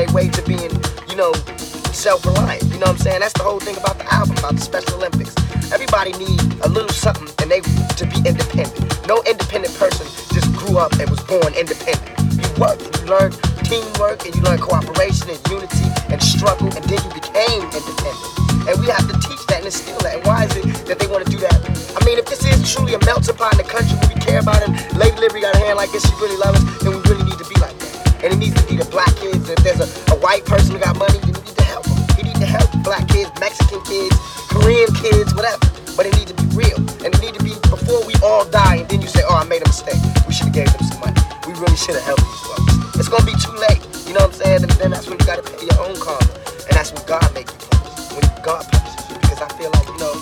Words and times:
their 0.00 0.14
way 0.14 0.28
to 0.28 0.42
being, 0.48 0.72
you 1.08 1.16
know, 1.16 1.32
self-reliant. 1.92 2.64
You 2.72 2.80
know 2.80 2.88
what 2.88 2.96
I'm 2.96 3.04
saying? 3.04 3.20
That's 3.20 3.36
the 3.36 3.44
whole 3.44 3.60
thing 3.60 3.76
about 3.76 3.98
the 3.98 4.08
album, 4.08 4.36
about 4.38 4.56
the 4.56 4.64
Special 4.64 4.96
Olympics. 4.96 5.36
Everybody 5.72 6.16
needs 6.16 6.40
a 6.64 6.68
little 6.68 6.88
something 6.88 7.28
and 7.44 7.50
they 7.52 7.60
to 7.60 8.04
be 8.08 8.16
independent. 8.24 8.80
No 9.06 9.20
independent 9.28 9.76
person 9.76 10.08
just 10.32 10.48
grew 10.56 10.78
up 10.80 10.92
and 10.96 11.10
was 11.12 11.20
born 11.28 11.52
independent. 11.52 12.16
You 12.32 12.48
worked, 12.56 12.88
you 12.96 13.12
learned 13.12 13.36
teamwork 13.68 14.24
and 14.24 14.32
you 14.34 14.40
learned 14.40 14.64
cooperation 14.64 15.28
and 15.28 15.40
unity 15.52 15.88
and 16.08 16.16
struggle 16.22 16.72
and 16.72 16.84
then 16.88 17.00
you 17.04 17.12
became 17.12 17.68
independent. 17.68 18.32
And 18.72 18.80
we 18.80 18.88
have 18.88 19.04
to 19.04 19.16
teach 19.20 19.44
that 19.52 19.60
and 19.60 19.68
instill 19.68 20.00
that. 20.00 20.16
And 20.16 20.24
why 20.24 20.48
is 20.48 20.56
it 20.56 20.64
that 20.88 20.96
they 20.96 21.08
want 21.12 21.28
to 21.28 21.30
do 21.30 21.38
that? 21.44 21.60
I 21.92 22.00
mean, 22.08 22.16
if 22.16 22.24
this 22.24 22.40
is 22.40 22.56
truly 22.72 22.96
a 22.96 23.00
melt 23.04 23.28
upon 23.28 23.52
the 23.60 23.68
country 23.68 24.00
if 24.00 24.08
we 24.08 24.16
care 24.16 24.40
about 24.40 24.64
and 24.64 24.72
Lady 24.96 25.20
Liberty 25.20 25.44
got 25.44 25.54
a 25.54 25.60
hand 25.60 25.76
like 25.76 25.92
this, 25.92 26.08
she 26.08 26.14
really 26.16 26.40
loves 26.40 26.56
us, 26.56 26.64
then 26.80 26.96
we 26.96 27.00
really 27.04 27.24
need 27.28 27.36
to 27.36 27.44
be 27.44 27.60
like 27.60 27.76
that. 27.76 28.24
And 28.24 28.32
it 28.32 28.36
needs 28.36 28.56
to 28.56 28.64
be 28.68 28.76
the 28.76 28.88
black 28.88 29.14
kids 29.16 29.39
if 29.60 29.76
there's 29.76 29.84
a, 29.84 30.12
a 30.12 30.18
white 30.20 30.44
person 30.46 30.72
who 30.74 30.80
got 30.80 30.96
money, 30.96 31.18
you 31.20 31.32
need 31.32 31.44
to 31.44 31.64
help 31.64 31.84
them. 31.84 31.98
You 32.16 32.24
need 32.24 32.40
to 32.40 32.48
help 32.48 32.70
black 32.82 33.06
kids, 33.08 33.28
Mexican 33.40 33.80
kids, 33.84 34.16
Korean 34.48 34.88
kids, 34.96 35.34
whatever. 35.34 35.60
But 35.96 36.06
it 36.08 36.16
need 36.16 36.28
to 36.32 36.36
be 36.40 36.46
real. 36.56 36.80
And 37.04 37.12
it 37.12 37.20
need 37.20 37.34
to 37.36 37.44
be 37.44 37.52
before 37.68 38.00
we 38.06 38.14
all 38.24 38.48
die 38.48 38.80
and 38.80 38.88
then 38.88 39.02
you 39.02 39.08
say, 39.08 39.20
oh, 39.28 39.36
I 39.36 39.44
made 39.44 39.60
a 39.60 39.68
mistake. 39.68 40.00
We 40.26 40.32
should 40.32 40.48
have 40.48 40.56
gave 40.56 40.72
them 40.72 40.84
some 40.88 41.00
money. 41.00 41.20
We 41.46 41.52
really 41.60 41.76
should 41.76 41.94
have 41.94 42.08
helped 42.08 42.24
these 42.24 42.44
folks. 42.48 42.96
It's 42.96 43.08
going 43.08 43.20
to 43.20 43.28
be 43.28 43.36
too 43.36 43.52
late. 43.68 43.84
You 44.08 44.16
know 44.16 44.24
what 44.24 44.32
I'm 44.32 44.40
saying? 44.40 44.62
And 44.64 44.72
then 44.80 44.90
that's 44.96 45.06
when 45.08 45.20
you 45.20 45.26
got 45.28 45.44
to 45.44 45.44
pay 45.44 45.60
your 45.60 45.80
own 45.84 45.96
karma. 46.00 46.24
And 46.64 46.72
that's 46.72 46.92
when 46.96 47.04
God 47.04 47.28
make 47.36 47.52
you 47.52 47.60
punish. 47.68 48.16
When 48.16 48.24
God 48.40 48.64
punishes 48.64 49.12
you. 49.12 49.16
Because 49.20 49.44
I 49.44 49.48
feel 49.60 49.70
like, 49.76 49.88
you 49.92 49.98
know, 50.00 50.16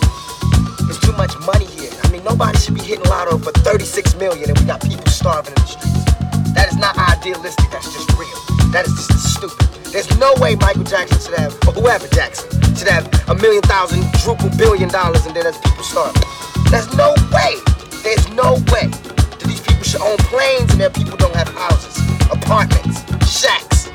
there's 0.82 0.98
too 0.98 1.14
much 1.14 1.38
money 1.46 1.66
here. 1.78 1.94
I 2.02 2.10
mean, 2.10 2.24
nobody 2.26 2.58
should 2.58 2.74
be 2.74 2.82
hitting 2.82 3.06
lotto 3.06 3.38
for 3.38 3.54
36 3.62 4.18
million 4.18 4.50
and 4.50 4.58
we 4.58 4.66
got 4.66 4.82
people 4.82 5.06
starving 5.06 5.54
in 5.54 5.62
the 5.62 5.70
streets. 5.70 6.27
That 6.58 6.72
is 6.74 6.76
not 6.76 6.98
idealistic, 6.98 7.70
that's 7.70 7.86
just 7.94 8.10
real. 8.18 8.34
That 8.74 8.82
is 8.84 8.90
just 8.98 9.38
stupid. 9.38 9.70
There's 9.94 10.10
no 10.18 10.34
way 10.42 10.56
Michael 10.56 10.82
Jackson 10.82 11.14
should 11.22 11.38
have, 11.38 11.54
or 11.68 11.72
whoever 11.72 12.08
Jackson, 12.08 12.50
should 12.74 12.88
have 12.88 13.06
a 13.30 13.34
million 13.36 13.62
thousand, 13.62 14.02
triple 14.18 14.50
billion 14.58 14.88
dollars 14.88 15.24
and 15.24 15.36
then 15.36 15.46
as 15.46 15.56
people 15.58 15.84
start. 15.84 16.18
There's 16.66 16.90
no 16.98 17.14
way, 17.30 17.54
there's 18.02 18.26
no 18.34 18.58
way 18.74 18.90
that 18.90 19.46
these 19.46 19.60
people 19.62 19.84
should 19.86 20.02
own 20.02 20.18
planes 20.26 20.72
and 20.74 20.80
their 20.80 20.90
people 20.90 21.16
don't 21.16 21.34
have 21.36 21.46
houses, 21.46 21.94
apartments, 22.26 23.06
shacks, 23.22 23.86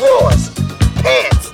drawers, 0.00 0.56
pants, 1.04 1.52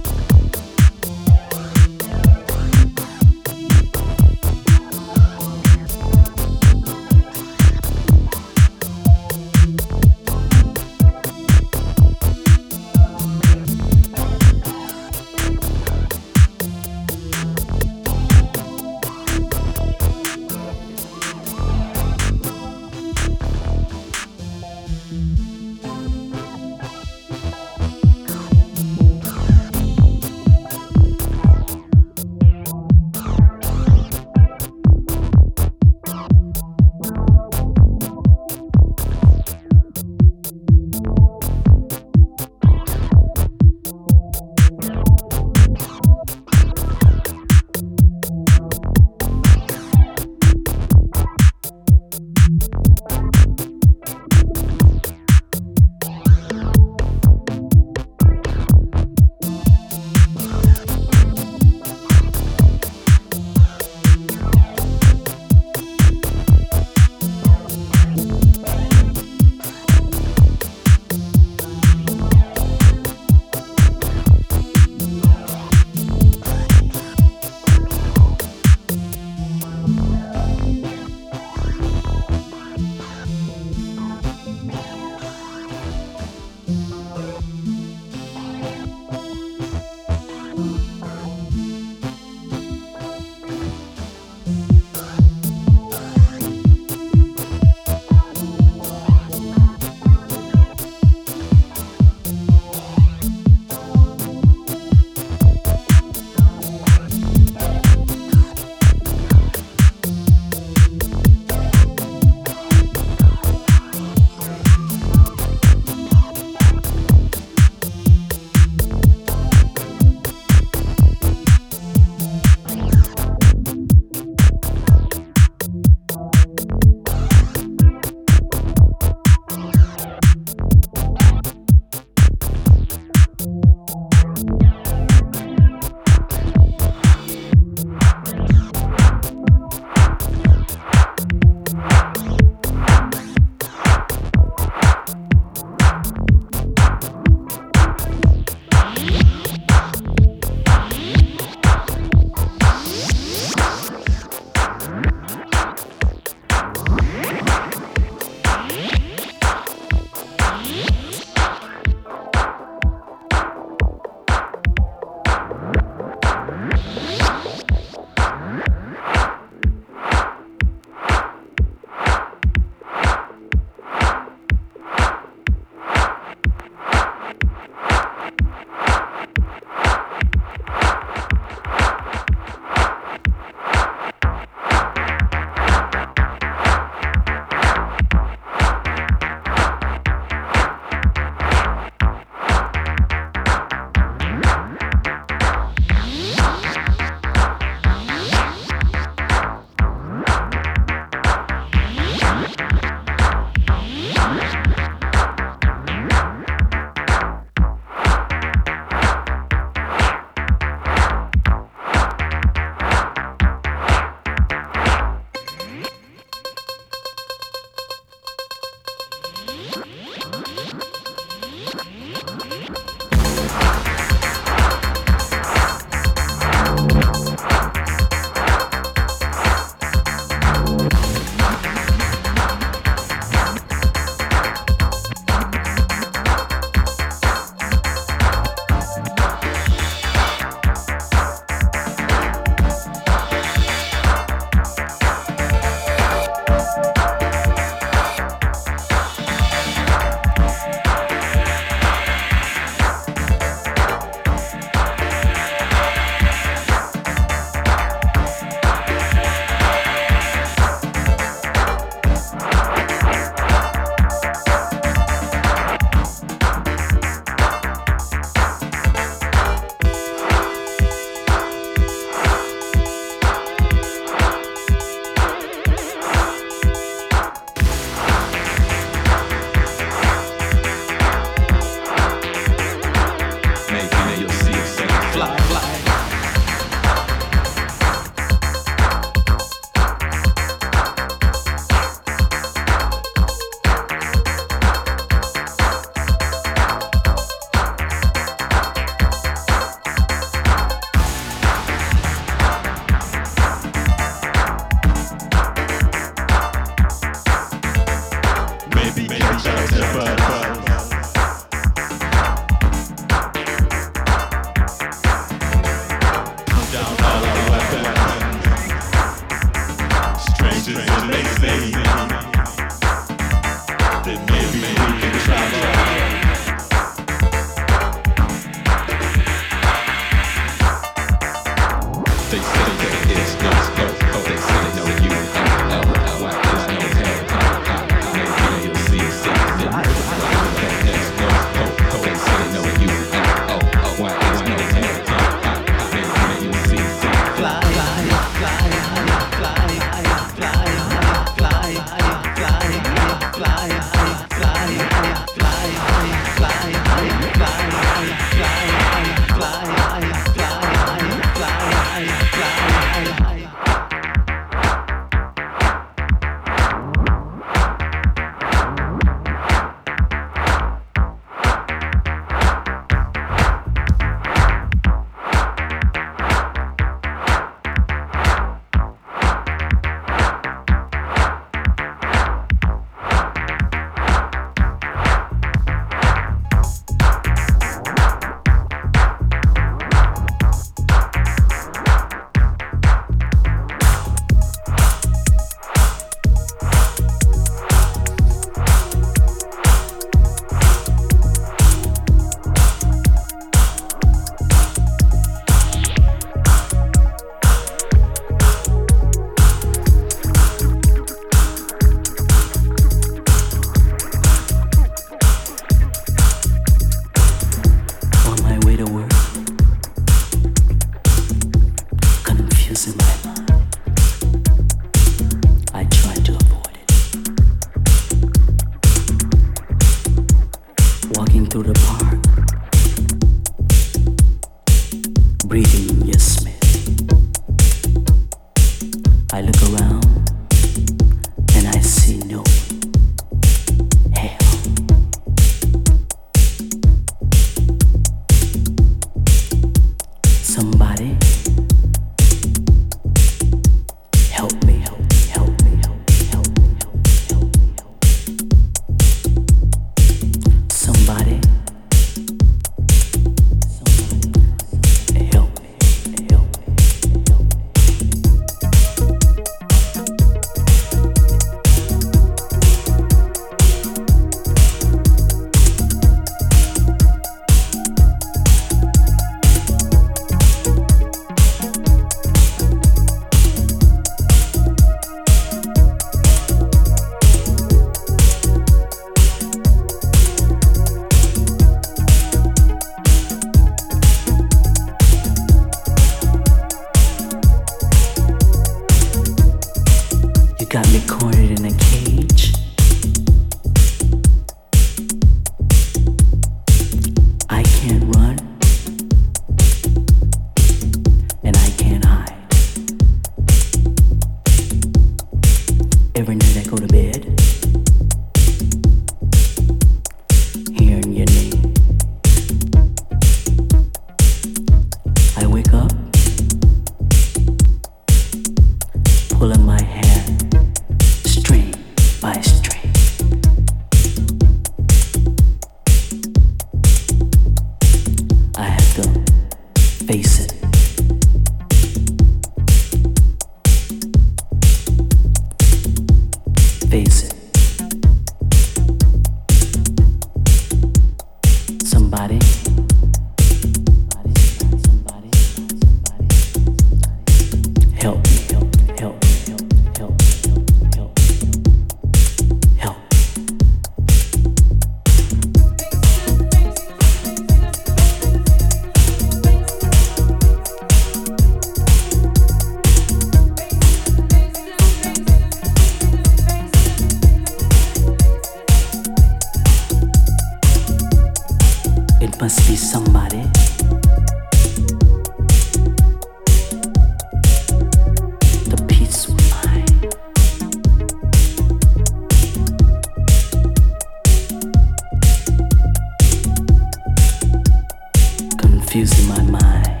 confused 598.91 599.19
in 599.21 599.27
my 599.29 599.41
mind. 599.43 600.00